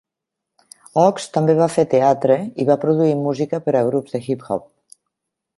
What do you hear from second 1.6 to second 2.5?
fer teatre